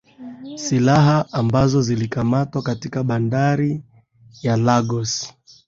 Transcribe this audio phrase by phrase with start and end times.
[0.55, 3.83] silaha ambazo zilikamatwa katika bandari
[4.41, 5.33] ya lagos